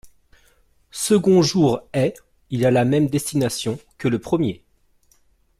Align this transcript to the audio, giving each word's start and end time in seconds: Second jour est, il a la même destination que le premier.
Second 0.89 1.43
jour 1.43 1.83
est, 1.93 2.15
il 2.49 2.65
a 2.65 2.71
la 2.71 2.85
même 2.85 3.05
destination 3.05 3.77
que 3.99 4.07
le 4.07 4.17
premier. 4.17 4.63